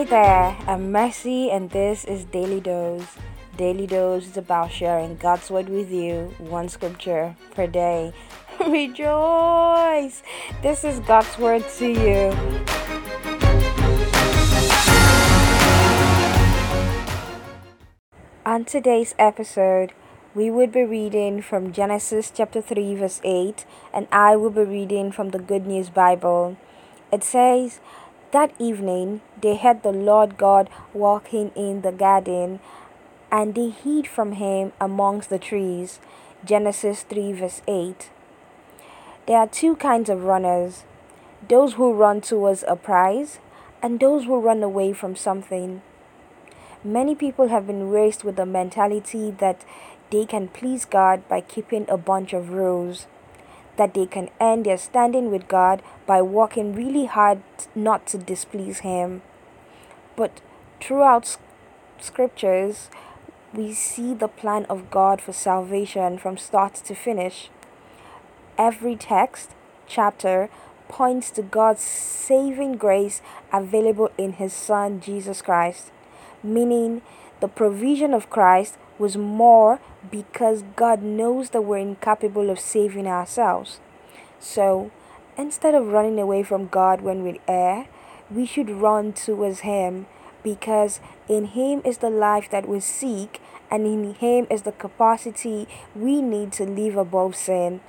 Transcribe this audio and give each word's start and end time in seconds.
Hi 0.00 0.04
there, 0.04 0.56
I'm 0.66 0.92
Mercy, 0.92 1.50
and 1.50 1.68
this 1.68 2.06
is 2.06 2.24
Daily 2.24 2.58
Dose. 2.58 3.18
Daily 3.58 3.86
Dose 3.86 4.28
is 4.28 4.38
about 4.38 4.72
sharing 4.72 5.16
God's 5.16 5.50
Word 5.50 5.68
with 5.68 5.90
you, 5.90 6.34
one 6.38 6.70
scripture 6.70 7.36
per 7.50 7.66
day. 7.66 8.14
Rejoice! 8.66 10.22
This 10.62 10.84
is 10.84 11.00
God's 11.00 11.36
Word 11.36 11.68
to 11.76 11.86
you. 11.86 12.32
On 18.46 18.64
today's 18.64 19.14
episode, 19.18 19.92
we 20.34 20.50
would 20.50 20.72
be 20.72 20.84
reading 20.84 21.42
from 21.42 21.74
Genesis 21.74 22.32
chapter 22.34 22.62
3, 22.62 22.94
verse 22.94 23.20
8, 23.22 23.66
and 23.92 24.08
I 24.10 24.34
will 24.36 24.48
be 24.48 24.62
reading 24.62 25.12
from 25.12 25.28
the 25.28 25.38
Good 25.38 25.66
News 25.66 25.90
Bible. 25.90 26.56
It 27.12 27.22
says, 27.22 27.80
That 28.32 28.52
evening 28.60 29.22
they 29.42 29.56
heard 29.56 29.82
the 29.82 29.90
Lord 29.90 30.38
God 30.38 30.70
walking 30.94 31.50
in 31.56 31.80
the 31.80 31.90
garden, 31.90 32.60
and 33.28 33.56
they 33.56 33.70
hid 33.70 34.06
from 34.06 34.32
him 34.32 34.72
amongst 34.80 35.30
the 35.30 35.38
trees. 35.38 35.98
Genesis 36.44 37.02
3, 37.02 37.32
verse 37.32 37.60
8. 37.66 38.08
There 39.26 39.36
are 39.36 39.48
two 39.48 39.74
kinds 39.74 40.08
of 40.08 40.22
runners 40.22 40.84
those 41.48 41.72
who 41.74 41.92
run 41.92 42.20
towards 42.20 42.64
a 42.68 42.76
prize, 42.76 43.40
and 43.82 43.98
those 43.98 44.26
who 44.26 44.38
run 44.38 44.62
away 44.62 44.92
from 44.92 45.16
something. 45.16 45.82
Many 46.84 47.16
people 47.16 47.48
have 47.48 47.66
been 47.66 47.90
raised 47.90 48.22
with 48.22 48.36
the 48.36 48.46
mentality 48.46 49.32
that 49.38 49.64
they 50.12 50.24
can 50.24 50.46
please 50.46 50.84
God 50.84 51.26
by 51.28 51.40
keeping 51.40 51.84
a 51.88 51.96
bunch 51.96 52.32
of 52.32 52.50
rules 52.50 53.06
that 53.76 53.94
they 53.94 54.06
can 54.06 54.28
earn 54.40 54.62
their 54.62 54.78
standing 54.78 55.30
with 55.30 55.48
God 55.48 55.82
by 56.06 56.22
working 56.22 56.74
really 56.74 57.06
hard 57.06 57.42
not 57.74 58.06
to 58.08 58.18
displease 58.18 58.80
Him. 58.80 59.22
But 60.16 60.40
throughout 60.80 61.36
scriptures, 62.00 62.90
we 63.52 63.72
see 63.72 64.14
the 64.14 64.28
plan 64.28 64.64
of 64.66 64.90
God 64.90 65.20
for 65.20 65.32
salvation 65.32 66.18
from 66.18 66.36
start 66.36 66.74
to 66.74 66.94
finish. 66.94 67.50
Every 68.58 68.96
text, 68.96 69.50
chapter, 69.86 70.48
points 70.88 71.30
to 71.30 71.42
God's 71.42 71.82
saving 71.82 72.76
grace 72.76 73.22
available 73.52 74.10
in 74.18 74.34
His 74.34 74.52
Son 74.52 75.00
Jesus 75.00 75.40
Christ, 75.42 75.90
meaning 76.42 77.02
the 77.40 77.48
provision 77.48 78.12
of 78.12 78.28
Christ 78.28 78.76
was 79.00 79.16
more 79.16 79.80
because 80.10 80.62
God 80.76 81.02
knows 81.02 81.50
that 81.50 81.62
we're 81.62 81.78
incapable 81.78 82.50
of 82.50 82.60
saving 82.60 83.06
ourselves. 83.06 83.80
So, 84.38 84.90
instead 85.36 85.74
of 85.74 85.88
running 85.88 86.20
away 86.20 86.42
from 86.42 86.68
God 86.68 87.00
when 87.00 87.24
we 87.24 87.40
err, 87.48 87.88
we 88.30 88.46
should 88.46 88.70
run 88.70 89.12
towards 89.14 89.60
Him 89.60 90.06
because 90.42 91.00
in 91.28 91.46
Him 91.46 91.82
is 91.84 91.98
the 91.98 92.10
life 92.10 92.50
that 92.50 92.68
we 92.68 92.80
seek, 92.80 93.40
and 93.70 93.86
in 93.86 94.14
Him 94.14 94.46
is 94.50 94.62
the 94.62 94.72
capacity 94.72 95.66
we 95.94 96.22
need 96.22 96.52
to 96.52 96.64
live 96.64 96.96
above 96.96 97.36
sin. 97.36 97.80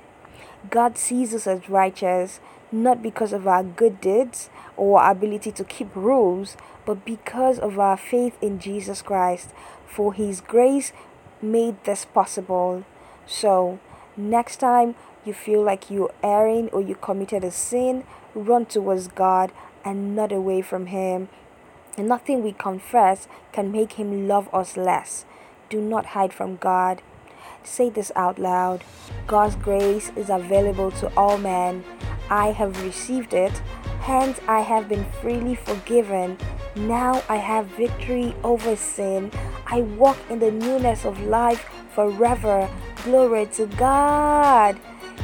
God 0.70 0.96
sees 0.96 1.34
us 1.34 1.46
as 1.46 1.68
righteous 1.68 2.40
not 2.72 3.02
because 3.02 3.32
of 3.32 3.46
our 3.46 3.62
good 3.62 4.00
deeds 4.00 4.48
or 4.76 5.00
our 5.00 5.12
ability 5.12 5.52
to 5.52 5.64
keep 5.64 5.94
rules, 5.94 6.56
but 6.86 7.04
because 7.04 7.58
of 7.58 7.78
our 7.78 7.96
faith 7.96 8.36
in 8.40 8.58
Jesus 8.58 9.02
Christ. 9.02 9.50
For 9.86 10.14
His 10.14 10.40
grace 10.40 10.92
made 11.42 11.84
this 11.84 12.06
possible. 12.06 12.84
So, 13.26 13.78
next 14.16 14.56
time 14.56 14.94
you 15.24 15.34
feel 15.34 15.62
like 15.62 15.90
you're 15.90 16.14
erring 16.22 16.70
or 16.70 16.80
you 16.80 16.94
committed 16.94 17.44
a 17.44 17.50
sin, 17.50 18.04
run 18.34 18.64
towards 18.66 19.08
God 19.08 19.52
and 19.84 20.16
not 20.16 20.32
away 20.32 20.62
from 20.62 20.86
Him. 20.86 21.28
And 21.98 22.08
nothing 22.08 22.42
we 22.42 22.52
confess 22.52 23.28
can 23.52 23.70
make 23.70 23.92
Him 23.92 24.26
love 24.26 24.48
us 24.52 24.78
less. 24.78 25.26
Do 25.68 25.80
not 25.80 26.06
hide 26.06 26.32
from 26.32 26.56
God. 26.56 27.02
Say 27.64 27.90
this 27.90 28.12
out 28.16 28.38
loud 28.38 28.84
God's 29.26 29.56
grace 29.56 30.10
is 30.16 30.30
available 30.30 30.90
to 30.92 31.12
all 31.16 31.38
men. 31.38 31.84
I 32.30 32.48
have 32.48 32.82
received 32.82 33.34
it, 33.34 33.52
hence 34.00 34.40
I 34.48 34.60
have 34.60 34.88
been 34.88 35.04
freely 35.20 35.54
forgiven. 35.54 36.38
Now 36.74 37.22
I 37.28 37.36
have 37.36 37.66
victory 37.66 38.34
over 38.42 38.76
sin. 38.76 39.30
I 39.66 39.82
walk 39.82 40.18
in 40.30 40.38
the 40.38 40.50
newness 40.50 41.04
of 41.04 41.20
life 41.22 41.68
forever. 41.94 42.68
Glory 43.04 43.46
to 43.54 43.66
God. 43.66 44.78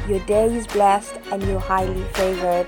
Your 0.07 0.19
day 0.25 0.45
is 0.55 0.67
blessed 0.67 1.19
and 1.31 1.43
you're 1.43 1.59
highly 1.59 2.03
favored. 2.13 2.67